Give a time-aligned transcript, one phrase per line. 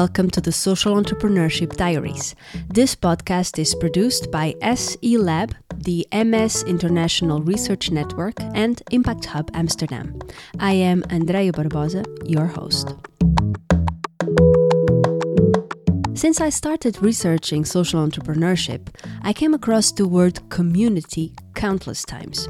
[0.00, 2.34] welcome to the Social Entrepreneurship Diaries.
[2.68, 9.50] This podcast is produced by SE Lab, the EMES International Research Network, and Impact Hub
[9.52, 10.18] Amsterdam.
[10.58, 12.94] I am Andrea Barbosa, your host.
[16.14, 18.88] Since I started researching social entrepreneurship,
[19.20, 22.48] I came across the word community countless times.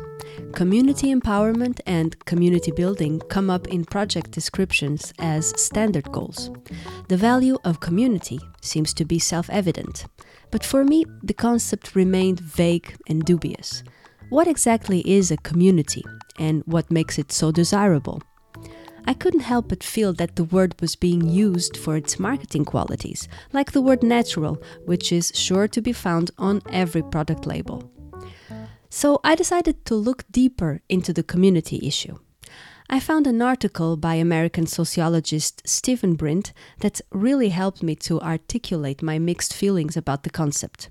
[0.52, 6.50] Community empowerment and community building come up in project descriptions as standard goals.
[7.08, 10.06] The value of community seems to be self evident,
[10.50, 13.82] but for me, the concept remained vague and dubious.
[14.28, 16.04] What exactly is a community,
[16.38, 18.22] and what makes it so desirable?
[19.06, 23.28] I couldn't help but feel that the word was being used for its marketing qualities,
[23.52, 27.90] like the word natural, which is sure to be found on every product label.
[28.90, 32.18] So I decided to look deeper into the community issue.
[32.92, 39.00] I found an article by American sociologist Steven Brint that really helped me to articulate
[39.00, 40.90] my mixed feelings about the concept.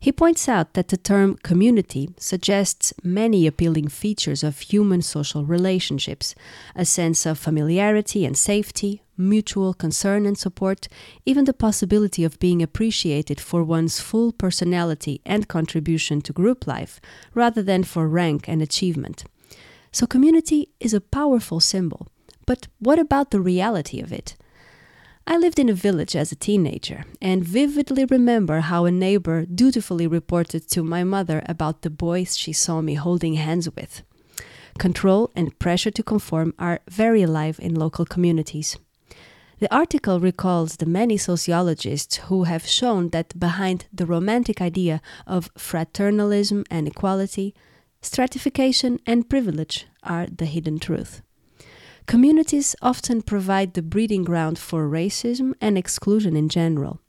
[0.00, 6.34] He points out that the term community suggests many appealing features of human social relationships
[6.74, 10.88] a sense of familiarity and safety, mutual concern and support,
[11.26, 17.00] even the possibility of being appreciated for one's full personality and contribution to group life,
[17.34, 19.24] rather than for rank and achievement.
[19.92, 22.08] So, community is a powerful symbol.
[22.46, 24.36] But what about the reality of it?
[25.26, 30.06] I lived in a village as a teenager and vividly remember how a neighbor dutifully
[30.06, 34.02] reported to my mother about the boys she saw me holding hands with.
[34.78, 38.78] Control and pressure to conform are very alive in local communities.
[39.60, 45.50] The article recalls the many sociologists who have shown that behind the romantic idea of
[45.58, 47.56] fraternalism and equality,
[48.00, 51.22] stratification and privilege are the hidden truth.
[52.06, 57.00] Communities often provide the breeding ground for racism and exclusion in general.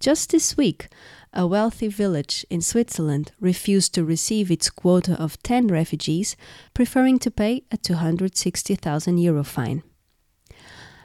[0.00, 0.88] Just this week,
[1.34, 6.36] a wealthy village in Switzerland refused to receive its quota of 10 refugees,
[6.72, 9.82] preferring to pay a 260,000 euro fine.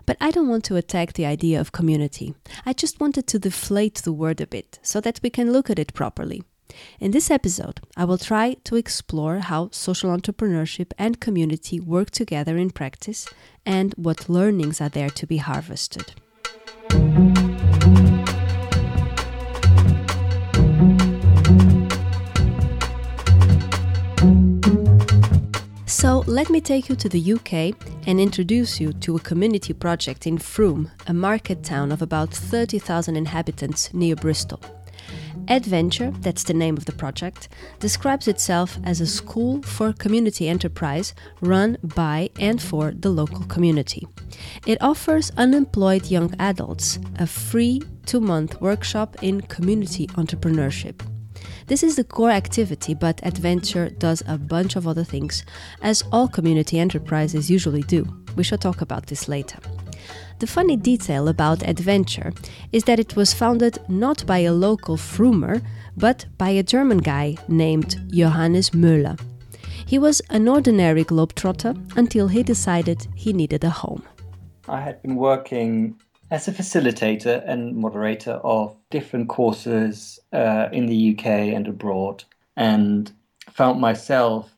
[0.06, 2.36] But I don't want to attack the idea of community.
[2.66, 5.80] I just wanted to deflate the word a bit so that we can look at
[5.80, 6.44] it properly.
[7.00, 12.58] In this episode, I will try to explore how social entrepreneurship and community work together
[12.58, 13.28] in practice
[13.66, 16.13] and what learnings are there to be harvested.
[26.28, 27.76] Let me take you to the UK
[28.08, 33.18] and introduce you to a community project in Frome, a market town of about 30,000
[33.18, 34.62] inhabitants near Bristol.
[35.50, 41.14] Edventure, that's the name of the project, describes itself as a school for community enterprise
[41.42, 44.08] run by and for the local community.
[44.66, 51.02] It offers unemployed young adults a free two month workshop in community entrepreneurship.
[51.68, 55.46] This is the core activity, but Edventure does a bunch of other things,
[55.81, 58.06] as all community enterprises usually do.
[58.36, 59.59] We shall talk about this later.
[60.40, 62.36] The funny detail about Edventure
[62.72, 65.62] is that it was founded not by a local Frumer,
[65.96, 69.20] but by a German guy named Johannes Müller.
[69.86, 74.04] He was an ordinary globetrotter until he decided he needed a home.
[74.68, 76.00] I had been working
[76.34, 82.24] as a facilitator and moderator of different courses uh, in the UK and abroad,
[82.58, 83.12] and
[83.52, 84.52] found myself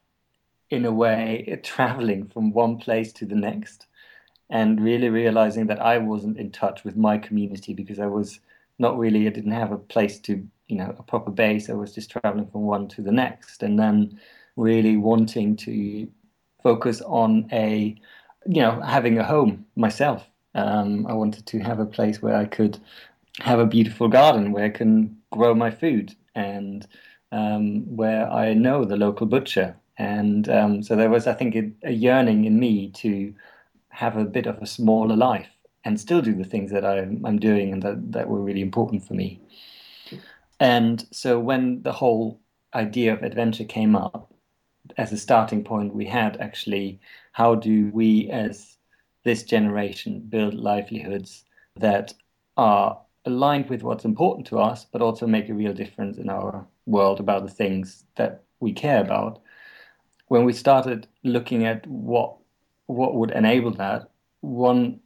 [0.70, 3.88] in a way traveling from one place to the next
[4.50, 8.40] and really realizing that I wasn't in touch with my community because I was
[8.80, 11.70] not really I didn't have a place to you know a proper base.
[11.70, 14.18] I was just traveling from one to the next and then
[14.56, 16.08] really wanting to
[16.64, 17.96] focus on a
[18.46, 22.46] you know having a home myself um, I wanted to have a place where I
[22.46, 22.80] could
[23.40, 26.88] have a beautiful garden where I can grow my food and
[27.32, 31.72] um, where I know the local butcher and um, so there was I think a,
[31.84, 33.34] a yearning in me to
[33.90, 35.50] have a bit of a smaller life
[35.84, 39.08] and still do the things that I'm, I'm doing and that, that were really important
[39.08, 39.40] for me.
[40.60, 42.40] And so when the whole
[42.74, 44.32] idea of Edventure came up,
[44.98, 47.00] as a starting point, we had actually
[47.32, 48.75] how do we, as
[49.26, 51.44] this generation, build livelihoods
[51.76, 52.14] that
[52.56, 56.66] are aligned with what's important to us, but also make a real difference in our
[56.86, 59.42] world about the things that we care about.
[60.28, 62.38] When we started looking at what
[62.88, 64.12] what would enable that,
[64.42, 65.00] one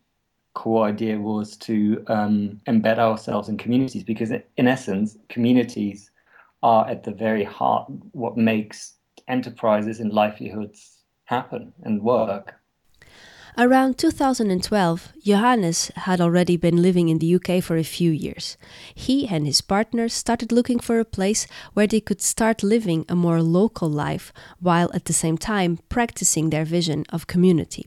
[0.53, 6.11] core idea was to um, embed ourselves in communities because, in essence, communities
[6.61, 8.95] are at the very heart what makes
[9.29, 12.58] enterprises and livelihoods happen and work.
[13.61, 18.55] Around 2012, Johannes had already been living in the UK for a few years.
[18.95, 23.17] He and his partner started looking for a place where they could start living a
[23.17, 27.85] more local life while at the same time practicing their vision of community.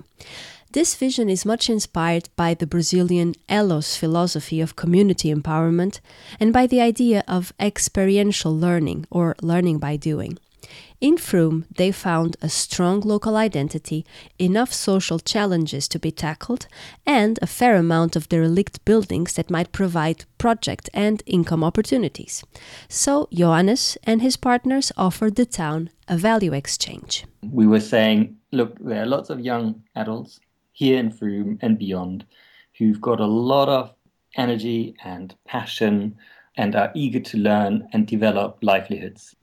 [0.72, 6.00] This vision is much inspired by the Brazilian Elos philosophy of community empowerment
[6.38, 10.36] and by the idea of experiential learning or learning by doing.
[11.02, 14.06] In Frome, they found a strong local identity,
[14.38, 16.68] enough social challenges to be tackled,
[17.04, 22.44] and a fair amount of derelict buildings that might provide project and income opportunities.
[22.88, 27.24] So, Johannes and his partners offered the town a value exchange.
[27.50, 30.38] We were saying, look, there are lots of young adults
[30.70, 32.24] here in Frome and beyond
[32.78, 33.92] who've got a lot of
[34.36, 36.16] energy and passion
[36.56, 39.34] and are eager to learn and develop livelihoods.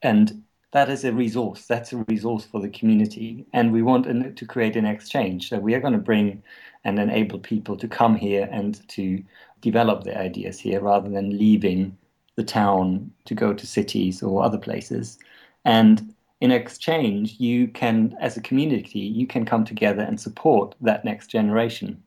[0.00, 0.42] And
[0.74, 1.66] that is a resource.
[1.66, 3.46] That's a resource for the community.
[3.52, 5.48] And we want to create an exchange.
[5.48, 6.42] So we are going to bring
[6.82, 9.22] and enable people to come here and to
[9.60, 11.96] develop their ideas here rather than leaving
[12.34, 15.16] the town to go to cities or other places.
[15.64, 21.04] And in exchange, you can, as a community, you can come together and support that
[21.04, 22.02] next generation.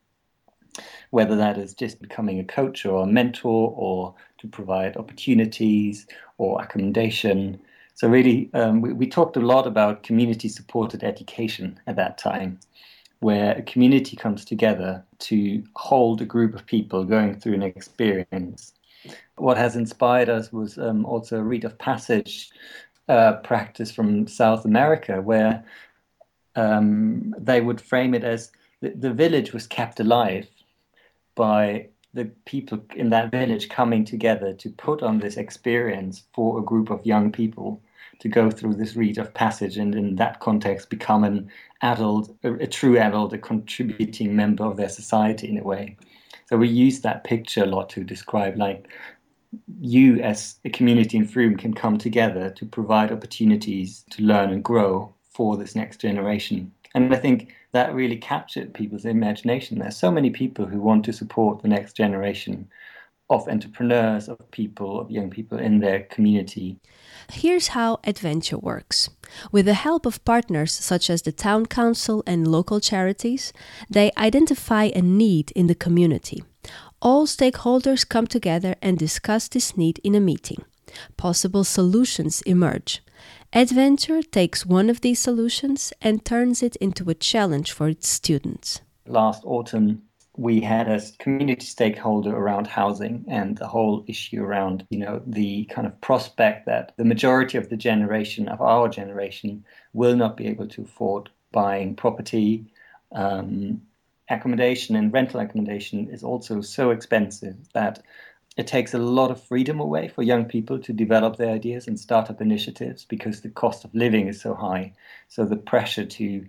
[1.08, 6.06] Whether that is just becoming a coach or a mentor or to provide opportunities
[6.36, 7.62] or accommodation
[7.98, 12.60] so really, um, we, we talked a lot about community-supported education at that time,
[13.18, 18.72] where a community comes together to hold a group of people going through an experience.
[19.34, 22.50] What has inspired us was um, also a rite of passage
[23.08, 25.64] uh, practice from South America, where
[26.54, 30.46] um, they would frame it as the, the village was kept alive
[31.34, 36.62] by the people in that village coming together to put on this experience for a
[36.62, 37.82] group of young people
[38.20, 41.50] to go through this rite of passage and in that context become an
[41.82, 45.96] adult, a, a true adult, a contributing member of their society in a way.
[46.46, 48.88] So we use that picture a lot to describe like
[49.80, 54.62] you as a community in Frome can come together to provide opportunities to learn and
[54.62, 56.72] grow for this next generation.
[56.94, 59.78] And I think that really captured people's imagination.
[59.78, 62.68] There's so many people who want to support the next generation
[63.30, 66.78] of entrepreneurs, of people, of young people in their community.
[67.30, 69.10] Here's how Edventure works.
[69.52, 73.52] With the help of partners such as the town council and local charities,
[73.90, 76.42] they identify a need in the community.
[77.02, 80.64] All stakeholders come together and discuss this need in a meeting.
[81.16, 83.02] Possible solutions emerge.
[83.52, 88.80] Edventure takes one of these solutions and turns it into a challenge for its students.
[89.06, 90.02] Last autumn,
[90.38, 95.64] we had a community stakeholder around housing and the whole issue around you know the
[95.64, 100.46] kind of prospect that the majority of the generation of our generation will not be
[100.46, 102.64] able to afford buying property.
[103.12, 103.82] Um,
[104.30, 108.02] accommodation and rental accommodation is also so expensive that
[108.58, 111.98] it takes a lot of freedom away for young people to develop their ideas and
[111.98, 114.92] start up initiatives because the cost of living is so high.
[115.28, 116.46] So the pressure to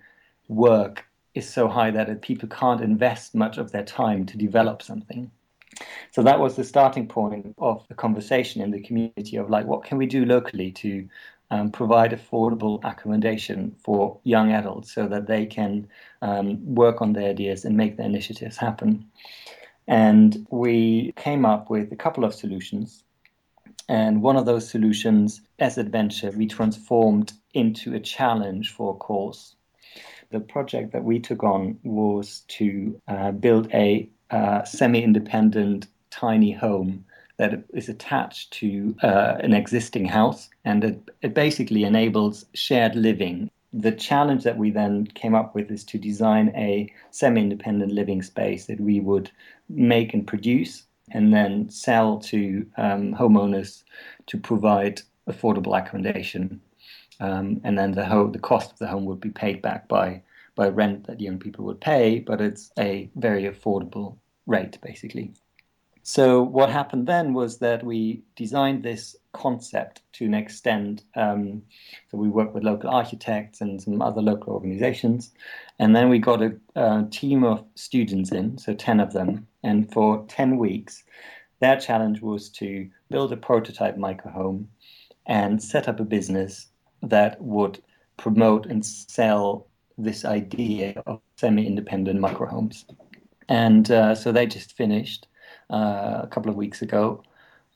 [0.47, 5.31] work is so high that people can't invest much of their time to develop something.
[6.11, 9.83] So that was the starting point of the conversation in the community of like, what
[9.83, 11.07] can we do locally to
[11.51, 15.87] um, provide affordable accommodation for young adults so that they can
[16.21, 19.05] um, work on their ideas and make their initiatives happen.
[19.87, 23.03] And we came up with a couple of solutions.
[23.87, 29.55] And one of those solutions, as Edventure, we transformed into a challenge for a course
[30.31, 37.03] the project that we took on was to uh, build a uh, semi-independent tiny home
[37.37, 43.49] that is attached to uh, an existing house, and it, it basically enables shared living.
[43.71, 48.65] The challenge that we then came up with is to design a semi-independent living space
[48.65, 49.31] that we would
[49.69, 53.83] make and produce and then sell to um, homeowners
[54.27, 56.61] to provide affordable accommodation
[57.19, 60.21] um, and then the the cost of the home would be paid back by
[60.55, 65.33] by rent that young people would pay, but it's a very affordable rate, basically.
[66.03, 71.03] So what happened then was that we designed this concept to an extent.
[71.15, 71.61] Um,
[72.09, 75.31] so we worked with local architects and some other local organizations,
[75.77, 79.91] and then we got a, a team of students in, so ten of them, and
[79.93, 81.03] for ten weeks,
[81.59, 84.65] their challenge was to build a prototype microhome
[85.25, 86.67] and set up a business
[87.03, 87.81] that would
[88.17, 92.85] promote and sell this idea of semi-independent microhomes.
[93.47, 95.27] And uh, so they just finished
[95.69, 97.23] uh, a couple of weeks ago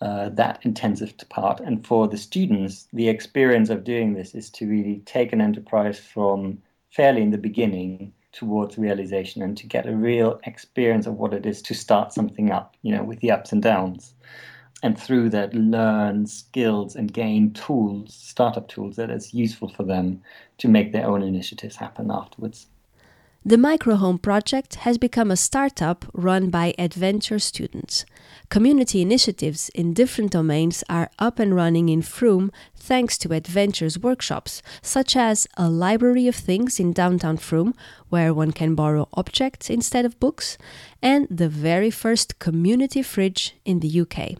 [0.01, 1.62] uh, that intensive part.
[1.62, 5.98] And for the students, the experience of doing this is to really take an enterprise
[5.98, 6.62] from
[6.92, 11.46] fairly in the beginning towards realization and to get a real experience of what it
[11.46, 14.13] is to start something up, you know, with the ups and downs.
[14.84, 20.22] And through that, learn skills and gain tools, startup tools that is useful for them
[20.58, 22.68] to make their own initiatives happen afterwards.
[23.46, 28.06] The Microhome project has become a startup run by Edventure students.
[28.50, 34.62] Community initiatives in different domains are up and running in Frome thanks to Edventures workshops,
[34.82, 37.74] such as a library of things in downtown Frome,
[38.10, 40.58] where one can borrow objects instead of books,
[41.02, 44.38] and the very first community fridge in the UK.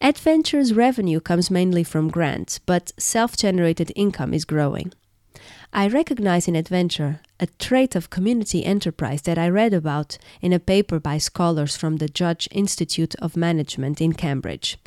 [0.00, 4.92] Edventures revenue comes mainly from grants, but self generated income is growing.
[5.72, 10.58] I recognize in Edventure a trait of community enterprise that I read about in a
[10.58, 14.78] paper by scholars from the Judge Institute of Management in Cambridge.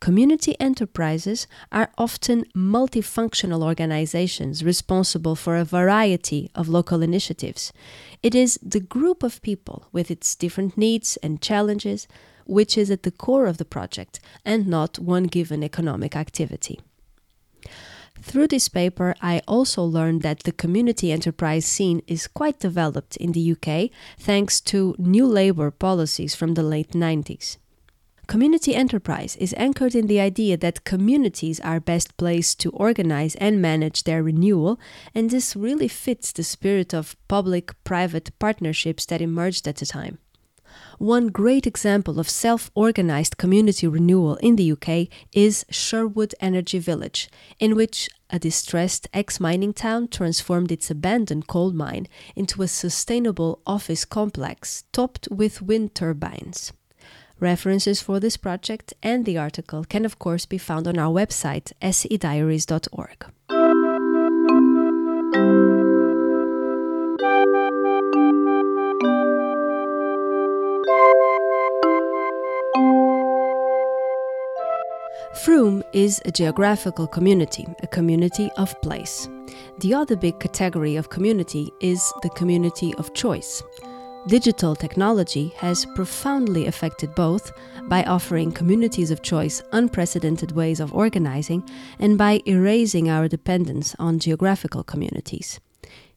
[0.00, 7.70] Community enterprises are often multifunctional organizations responsible for a variety of local initiatives.
[8.22, 12.08] It is the group of people with its different needs and challenges
[12.46, 16.80] which is at the core of the project and not one given economic activity.
[18.22, 23.32] Through this paper, I also learned that the community enterprise scene is quite developed in
[23.32, 27.56] the UK thanks to new labour policies from the late 90s.
[28.26, 33.60] Community enterprise is anchored in the idea that communities are best placed to organize and
[33.60, 34.78] manage their renewal,
[35.14, 40.18] and this really fits the spirit of public private partnerships that emerged at the time.
[40.98, 47.28] One great example of self organized community renewal in the UK is Sherwood Energy Village,
[47.58, 53.60] in which a distressed ex mining town transformed its abandoned coal mine into a sustainable
[53.66, 56.72] office complex topped with wind turbines.
[57.40, 61.72] References for this project and the article can, of course, be found on our website,
[61.80, 63.89] sediaries.org.
[75.44, 79.26] Frome is a geographical community, a community of place.
[79.78, 83.62] The other big category of community is the community of choice.
[84.26, 87.52] Digital technology has profoundly affected both
[87.84, 91.66] by offering communities of choice unprecedented ways of organizing
[91.98, 95.58] and by erasing our dependence on geographical communities.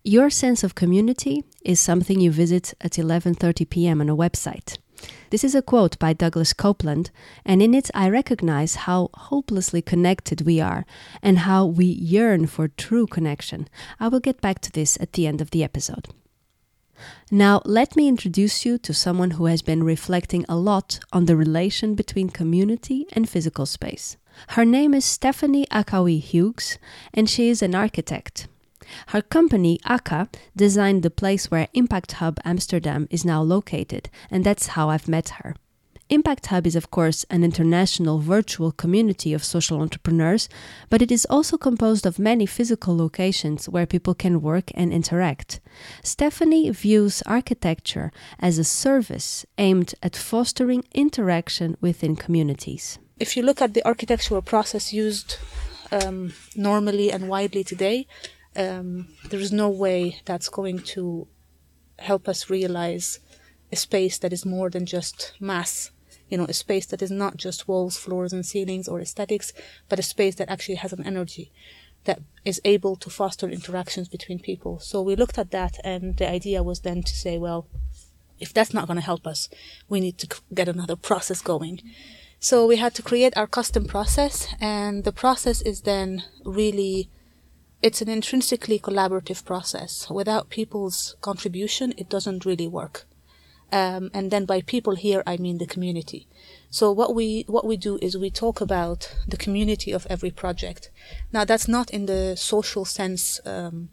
[0.03, 4.01] Your sense of community is something you visit at 11:30 p.m.
[4.01, 4.77] on a website.
[5.29, 7.09] This is a quote by Douglas Coupland,
[7.45, 10.85] and in it I recognize how hopelessly connected we are
[11.21, 13.67] and how we yearn for true connection.
[13.99, 16.09] I will get back to this at the end of the episode.
[17.31, 21.35] Now, let me introduce you to someone who has been reflecting a lot on the
[21.35, 24.17] relation between community and physical space.
[24.49, 26.77] Her name is Stephanie Akkaoui Hughes,
[27.13, 28.47] and she is an architect.
[29.07, 34.67] Her company, AKA, designed the place where Impact Hub Amsterdam is now located, and that's
[34.67, 35.55] how I've met her.
[36.09, 40.47] Impact Hub is, of course, an international virtual community of social entrepreneurs,
[40.89, 45.59] but it is also composed of many physical locations where people can work and interact.
[46.03, 52.99] Stephanie views architecture as a service aimed at fostering interaction within communities.
[53.19, 55.37] If you look at the architectural process used
[55.91, 58.07] um, normally and widely today,
[58.55, 61.27] um, there is no way that's going to
[61.99, 63.19] help us realize
[63.71, 65.91] a space that is more than just mass
[66.29, 69.53] you know a space that is not just walls floors and ceilings or aesthetics
[69.89, 71.51] but a space that actually has an energy
[72.05, 74.79] that is able to foster interactions between people.
[74.79, 77.67] So we looked at that and the idea was then to say well
[78.39, 79.47] if that's not going to help us
[79.87, 81.81] we need to get another process going.
[82.39, 87.09] So we had to create our custom process and the process is then really
[87.83, 90.09] it's an intrinsically collaborative process.
[90.09, 93.05] Without people's contribution, it doesn't really work.
[93.73, 96.27] Um, and then by people here, I mean the community.
[96.69, 100.91] So what we what we do is we talk about the community of every project.
[101.33, 103.89] Now that's not in the social sense um,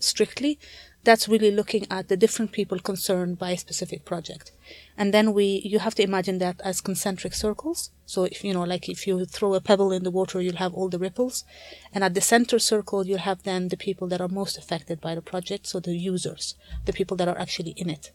[0.00, 0.58] strictly.
[1.02, 4.52] That's really looking at the different people concerned by a specific project.
[4.98, 7.90] And then we you have to imagine that as concentric circles.
[8.04, 10.74] So if you know like if you throw a pebble in the water you'll have
[10.74, 11.44] all the ripples.
[11.92, 15.14] And at the center circle you'll have then the people that are most affected by
[15.14, 16.54] the project so the users
[16.84, 18.12] the people that are actually in it.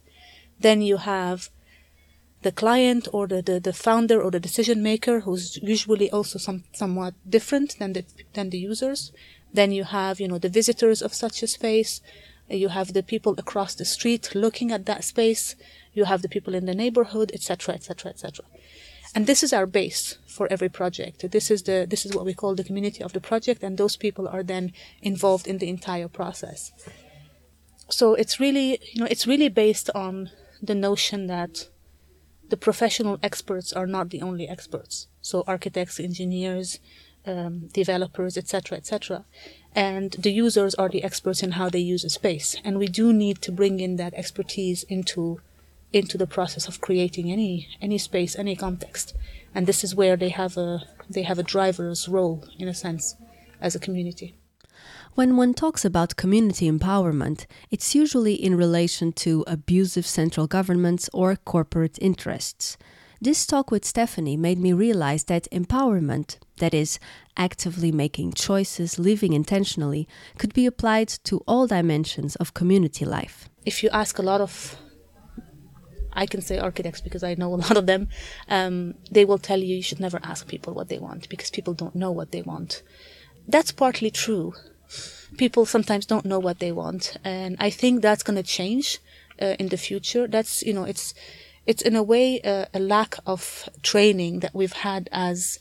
[0.60, 1.50] Then you have
[2.46, 6.63] the client or the, the, the founder or the decision maker who's usually also some
[6.74, 9.12] somewhat different than the than the users.
[9.51, 12.01] Then you have you know the visitors of such a space
[12.50, 15.56] you have the people across the street looking at that space
[15.96, 18.46] you have the people in the neighborhood, etc., etc., etc.
[19.16, 21.32] And this is our base for every project.
[21.32, 23.96] This is the this is what we call the community of the project, and those
[23.96, 26.72] people are then involved in the entire process.
[27.90, 31.70] so it's really you know it's really based on the notion that
[32.50, 35.08] the professional experts are not the only experts.
[35.22, 36.80] So architects, engineers,
[37.25, 39.25] um, developers, etc., etc.,
[39.75, 42.55] and the users are the experts in how they use a space.
[42.63, 45.41] And we do need to bring in that expertise into
[45.91, 49.13] into the process of creating any any space, any context.
[49.53, 53.15] And this is where they have a they have a driver's role in a sense
[53.60, 54.36] as a community.
[55.15, 61.38] When one talks about community empowerment, it's usually in relation to abusive central governments or
[61.38, 62.77] corporate interests.
[63.22, 67.00] This talk with Stephanie made me realize that empowerment, that is,
[67.38, 70.08] actively making choices, living intentionally,
[70.38, 73.50] could be applied to all dimensions of community life.
[73.66, 74.78] If you ask a lot of
[76.18, 78.08] I can say architects because I know a lot of them.
[78.48, 81.74] Um, they will tell you you should never ask people what they want because people
[81.74, 82.84] don't know what they want.
[83.48, 84.54] That's partly true,
[85.38, 89.00] people sometimes don't know what they want, and I think that's going to change
[89.42, 90.28] uh, in the future.
[90.28, 91.14] That's you know, it's
[91.66, 95.60] it's in a way uh, a lack of training that we've had as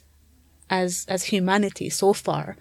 [0.70, 2.56] as as humanity so far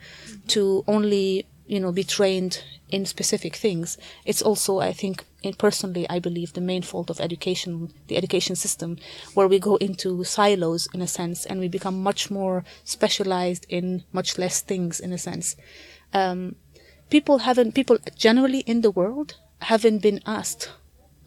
[0.48, 3.98] to only you know be trained in specific things.
[4.26, 5.26] It's also i think
[5.58, 8.98] personally i believe the main fault of education the education system
[9.34, 14.04] where we go into silos in a sense and we become much more specialized in
[14.14, 15.56] much less things in a sense.
[16.14, 16.56] Um,
[17.10, 20.72] people haven't people generally in the world haven't been asked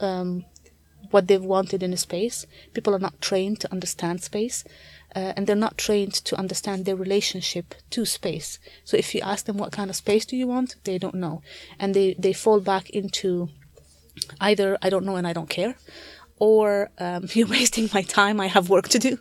[0.01, 0.45] um,
[1.17, 2.39] what they've wanted in space.
[2.75, 4.59] People are not trained to understand space,
[5.19, 8.59] uh, and they're not trained to understand their relationship to space.
[8.85, 11.37] So if you ask them what kind of space do you want, they don't know,
[11.81, 13.49] and they they fall back into
[14.49, 15.75] either I don't know and I don't care,
[16.49, 18.37] or um, you're wasting my time.
[18.47, 19.13] I have work to do,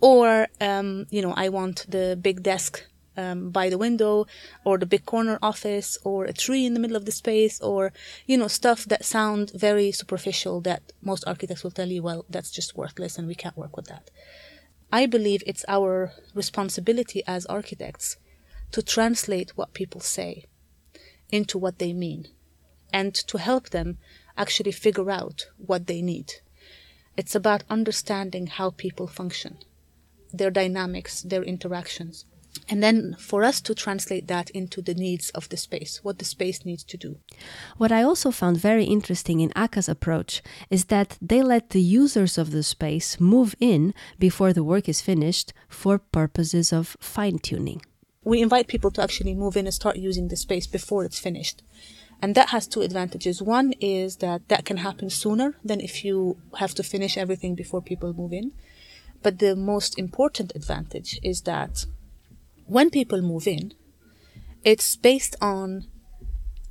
[0.00, 2.72] or um, you know I want the big desk
[3.16, 4.26] um, by the window
[4.64, 7.92] or the big corner office or a tree in the middle of the space or
[8.26, 12.50] you know stuff that sound very superficial that most architects will tell you well that's
[12.50, 14.10] just worthless and we can't work with that.
[14.92, 18.16] I believe it's our responsibility as architects
[18.72, 20.44] to translate what people say
[21.30, 22.28] into what they mean
[22.92, 23.98] and to help them
[24.36, 26.34] actually figure out what they need.
[27.16, 29.58] It's about understanding how people function
[30.32, 32.24] their dynamics their interactions
[32.68, 36.24] and then for us to translate that into the needs of the space, what the
[36.24, 37.18] space needs to do.
[37.76, 42.38] What I also found very interesting in AKA's approach is that they let the users
[42.38, 47.82] of the space move in before the work is finished for purposes of fine tuning.
[48.24, 51.62] We invite people to actually move in and start using the space before it's finished.
[52.20, 53.42] And that has two advantages.
[53.42, 57.82] One is that that can happen sooner than if you have to finish everything before
[57.82, 58.52] people move in.
[59.22, 61.84] But the most important advantage is that
[62.66, 63.72] when people move in,
[64.64, 65.86] it's based on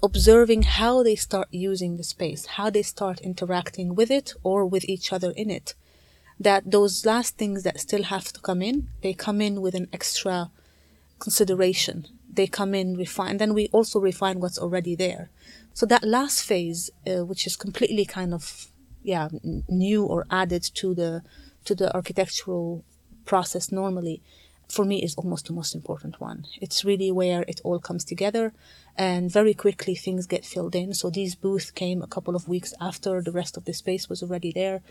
[0.03, 4.85] observing how they start using the space, how they start interacting with it or with
[4.85, 5.73] each other in it.
[6.39, 9.87] That those last things that still have to come in, they come in with an
[9.93, 10.51] extra
[11.19, 12.07] consideration.
[12.31, 15.29] They come in, refine, then we also refine what's already there.
[15.73, 18.67] So that last phase, uh, which is completely kind of,
[19.01, 19.29] yeah,
[19.69, 21.23] new or added to the,
[21.63, 22.83] to the architectural
[23.23, 24.21] process normally,
[24.67, 26.45] for me is almost the most important one.
[26.61, 28.53] It's really where it all comes together
[28.97, 30.93] and very quickly things get filled in.
[30.93, 34.23] So these booths came a couple of weeks after the rest of the space was
[34.23, 34.81] already there.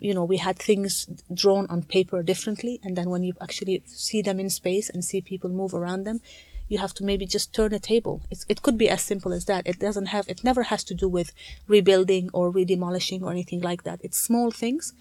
[0.00, 2.80] You know, we had things drawn on paper differently.
[2.82, 6.20] And then when you actually see them in space and see people move around them,
[6.68, 8.22] you have to maybe just turn a table.
[8.30, 9.66] It's, it could be as simple as that.
[9.66, 11.32] It doesn't have, it never has to do with
[11.66, 14.00] rebuilding or redemolishing or anything like that.
[14.02, 14.92] It's small things,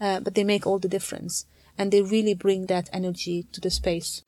[0.00, 1.46] uh, but they make all the difference
[1.78, 4.22] and they really bring that energy to the space.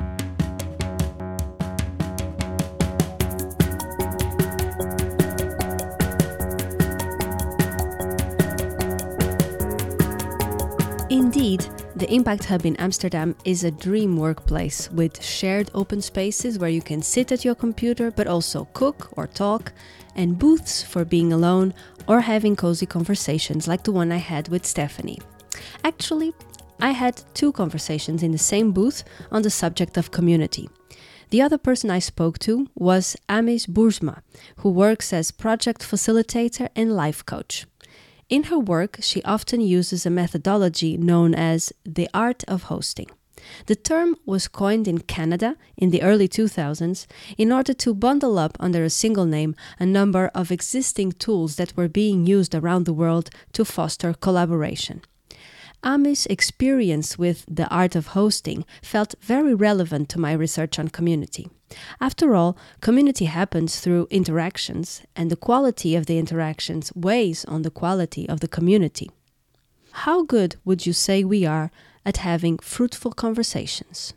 [11.09, 16.69] Indeed, the Impact Hub in Amsterdam is a dream workplace with shared open spaces where
[16.69, 19.73] you can sit at your computer but also cook or talk,
[20.15, 21.73] and booths for being alone
[22.07, 25.21] or having cozy conversations like the one I had with Stephanie.
[25.85, 26.35] Actually,
[26.81, 30.69] I had two conversations in the same booth on the subject of community.
[31.31, 34.21] The other person I spoke to was Amis Boersma,
[34.59, 37.67] who works as project facilitator and life coach.
[38.29, 43.09] In her work, she often uses a methodology known as the art of hosting.
[43.67, 47.07] The term was coined in Canada in the early 2000s
[47.39, 51.77] in order to bundle up under a single name a number of existing tools that
[51.77, 55.03] were being used around the world to foster collaboration.
[55.85, 61.49] Ami's experience with the art of hosting felt very relevant to my research on community.
[62.01, 67.71] After all, community happens through interactions, and the quality of the interactions weighs on the
[67.71, 69.11] quality of the community.
[69.93, 71.71] How good would you say we are
[72.05, 74.15] at having fruitful conversations?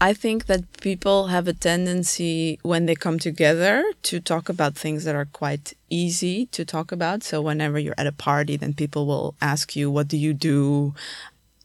[0.00, 5.02] I think that people have a tendency when they come together to talk about things
[5.02, 7.24] that are quite easy to talk about.
[7.24, 10.94] So whenever you're at a party, then people will ask you, what do you do?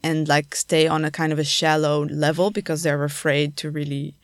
[0.02, 4.16] And like stay on a kind of a shallow level because they're afraid to really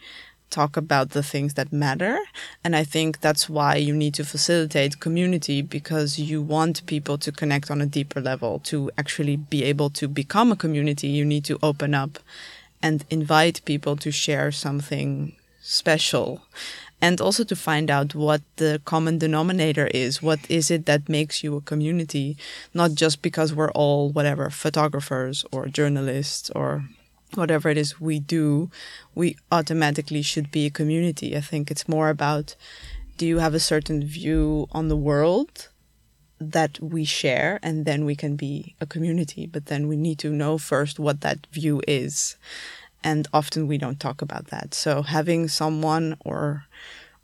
[0.50, 2.18] talk about the things that matter.
[2.64, 7.32] And I think that's why you need to facilitate community because you want people to
[7.32, 8.58] connect on a deeper level.
[8.66, 12.18] To actually be able to become a community, you need to open up
[12.82, 16.42] and invite people to share something special
[17.02, 20.22] and also to find out what the common denominator is.
[20.22, 22.38] What is it that makes you a community?
[22.74, 26.86] Not just because we're all whatever photographers or journalists or
[27.36, 28.70] whatever it is we do,
[29.16, 31.38] we automatically should be a community.
[31.38, 32.56] I think it's more about
[33.18, 35.70] do you have a certain view on the world
[36.40, 39.46] that we share and then we can be a community.
[39.46, 42.38] But then we need to know first what that view is
[43.04, 44.74] and often we don't talk about that.
[44.74, 46.66] So having someone or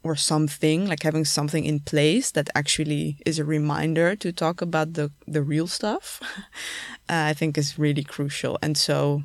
[0.04, 4.94] or something like having something in place that actually is a reminder to talk about
[4.94, 6.22] the the real stuff
[7.10, 8.60] uh, i think is really crucial.
[8.62, 9.24] And so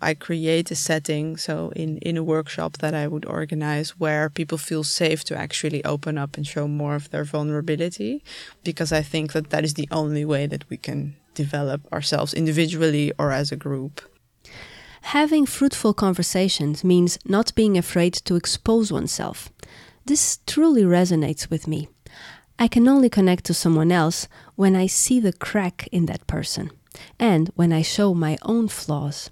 [0.00, 4.58] I create a setting, so in, in a workshop that I would organize where people
[4.58, 8.22] feel safe to actually open up and show more of their vulnerability,
[8.62, 13.12] because I think that that is the only way that we can develop ourselves individually
[13.18, 14.02] or as a group.
[15.02, 19.50] Having fruitful conversations means not being afraid to expose oneself.
[20.04, 21.88] This truly resonates with me.
[22.58, 26.70] I can only connect to someone else when I see the crack in that person
[27.18, 29.30] and when I show my own flaws.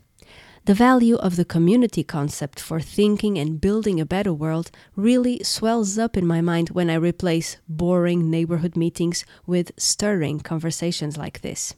[0.67, 5.99] The value of the community concept for thinking and building a better world really swells
[5.99, 11.75] up in my mind when I replace boring neighborhood meetings with stirring conversations like this.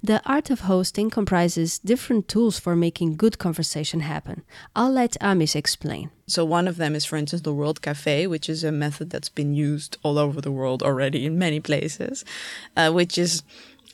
[0.00, 4.44] The art of hosting comprises different tools for making good conversation happen.
[4.76, 6.10] I'll let Amis explain.
[6.28, 9.28] So, one of them is, for instance, the World Cafe, which is a method that's
[9.28, 12.24] been used all over the world already in many places,
[12.76, 13.42] uh, which is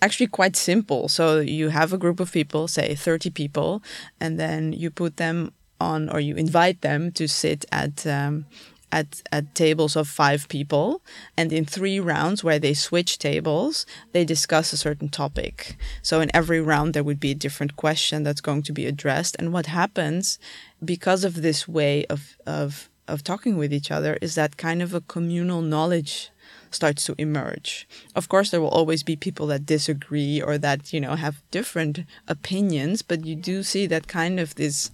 [0.03, 1.09] actually quite simple.
[1.09, 3.83] So you have a group of people, say 30 people,
[4.21, 8.47] and then you put them on or you invite them to sit at um,
[8.95, 11.03] at, at tables of five people.
[11.37, 15.77] And in three rounds where they switch tables, they discuss a certain topic.
[16.01, 19.35] So in every round, there would be a different question that's going to be addressed.
[19.39, 20.39] And what happens
[20.85, 24.95] because of this way of, of, of talking with each other is that kind of
[24.95, 26.31] a communal knowledge
[26.75, 27.87] starts to emerge.
[28.15, 32.01] Of course, there will always be people that disagree or that, you know, have different
[32.29, 34.91] opinions, but you do see that kind of this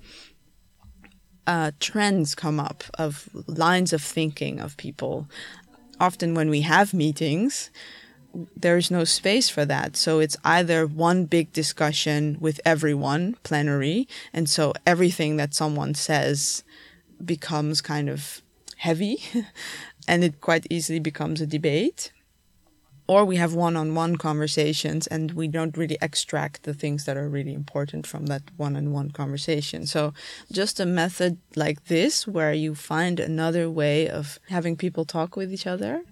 [1.46, 5.26] uh, trends come up of lines of thinking of people.
[5.98, 7.70] Often when we have meetings,
[8.56, 9.96] there's no space for that.
[9.96, 16.62] So it's either one big discussion with everyone, plenary, and so everything that someone says
[17.24, 18.42] becomes kind of
[18.76, 19.22] heavy
[20.10, 22.10] and it quite easily becomes a debate.
[23.06, 27.16] Or we have one on one conversations and we don't really extract the things that
[27.16, 29.86] are really important from that one on one conversation.
[29.86, 30.12] So,
[30.50, 35.52] just a method like this, where you find another way of having people talk with
[35.52, 36.02] each other,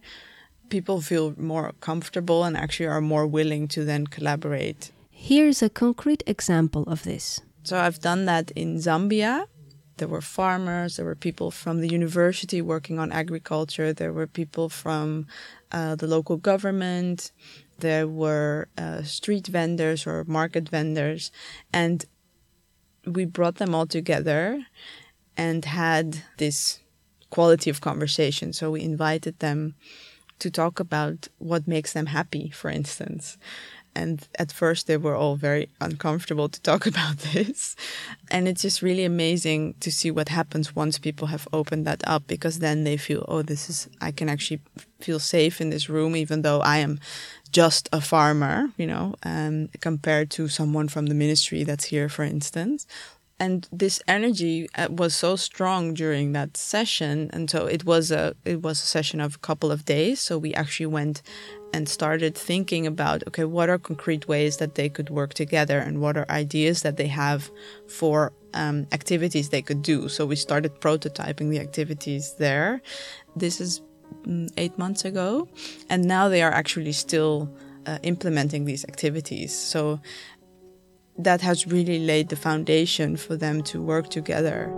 [0.69, 4.93] people feel more comfortable and actually are more willing to then collaborate.
[5.11, 7.41] Here's a concrete example of this.
[7.65, 9.47] So, I've done that in Zambia
[9.99, 14.69] there were farmers, there were people from the university working on agriculture, there were people
[14.69, 15.27] from
[15.73, 17.33] uh, the local government,
[17.79, 21.31] there were uh, street vendors or market vendors,
[21.73, 22.05] and
[23.05, 24.65] we brought them all together
[25.37, 26.81] and had this
[27.31, 28.53] quality of conversation.
[28.53, 29.75] So we invited them
[30.39, 33.39] to talk about what makes them happy, for instance.
[33.99, 37.77] And at first, they were all very uncomfortable to talk about this.
[38.31, 42.23] And it's just really amazing to see what happens once people have opened that up
[42.27, 44.61] because then they feel, oh, this is, I can actually
[45.01, 47.01] feel safe in this room, even though I am
[47.51, 52.25] just a farmer, you know, um, compared to someone from the ministry that's here, for
[52.25, 52.87] instance
[53.41, 57.31] and this energy uh, was so strong during that session.
[57.33, 60.21] And so it was a it was a session of a couple of days.
[60.21, 61.23] So we actually went
[61.73, 65.79] and started thinking about okay what are concrete ways that they could work together?
[65.79, 67.51] And what are ideas that they have
[67.87, 70.09] for um, activities they could do?
[70.09, 72.83] So we started prototyping the activities there.
[73.37, 73.83] This is
[74.27, 75.49] mm, eight months ago.
[75.89, 77.49] And now they are actually still
[77.87, 79.57] uh, implementing these activities.
[79.57, 80.01] So
[81.19, 84.73] that has really laid the foundation for them to work together.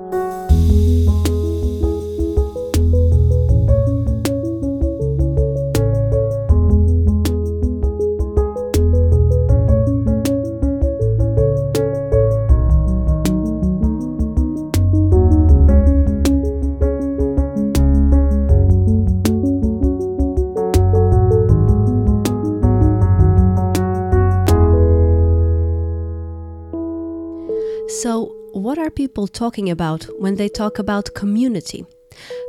[29.10, 31.84] People talking about when they talk about community?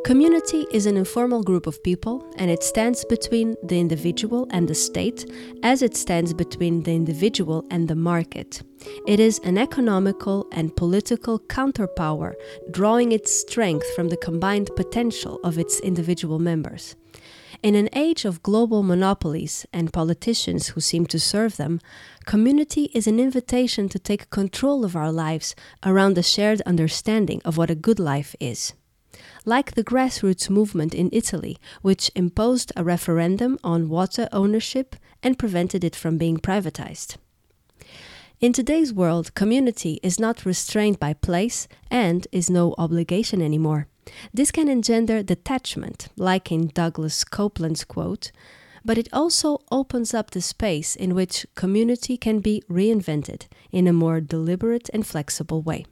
[0.06, 4.76] Community is an informal group of people and it stands between the individual and the
[4.76, 5.26] state
[5.63, 8.62] as it stands between the individual and the market.
[9.08, 12.36] It is an economical and political counterpower,
[12.69, 16.95] drawing its strength from the combined potential of its individual members.
[17.63, 21.80] In an age of global monopolies and politicians who seem to serve them,
[22.25, 25.55] community is an invitation to take control of our lives
[25.86, 28.73] around a shared understanding of what a good life is.
[29.45, 35.84] Like the grassroots movement in Italy, which imposed a referendum on water ownership and prevented
[35.84, 37.17] it from being privatized.
[38.39, 43.88] In today's world, community is not restrained by place and is no obligation anymore.
[44.34, 48.31] This can engender detachment, like in Douglas Coupland's quote,
[48.83, 53.93] but it also opens up the space in which community can be reinvented in a
[53.93, 55.85] more deliberate and flexible way.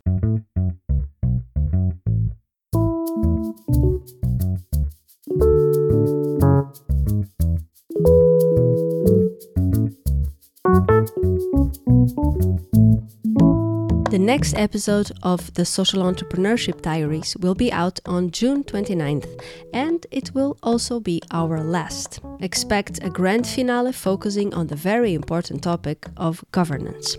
[14.09, 19.27] The next episode of the Social Entrepreneurship Diaries will be out on June 29th,
[19.71, 22.19] and it will also be our last.
[22.39, 27.17] Expect a grand finale focusing on the very important topic of governance.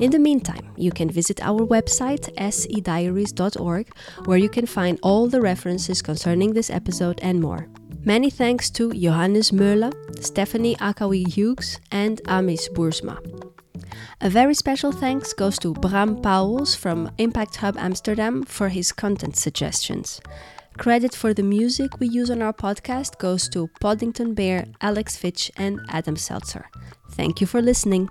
[0.00, 3.88] In the meantime, you can visit our website sediaries.org,
[4.26, 7.68] where you can find all the references concerning this episode and more.
[8.04, 13.16] Many thanks to Johannes Möller, Stephanie Akkaoui Hughes, and Amis Boersma.
[14.20, 19.36] A very special thanks goes to Bram Pauls from Impact Hub Amsterdam for his content
[19.36, 20.20] suggestions.
[20.78, 25.50] Credit for the music we use on our podcast goes to Poddington Bear, Alex Fitch,
[25.56, 26.64] and Adam Selzer.
[27.12, 28.08] Thank you for listening.